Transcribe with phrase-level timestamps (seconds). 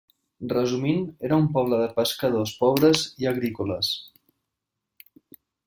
[0.53, 3.93] Resumint, era un poble de pescadors pobres i agrícoles.